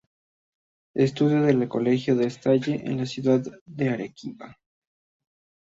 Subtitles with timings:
[0.95, 4.57] Estudio en el colegio La Salle de la ciudad de Arequipa.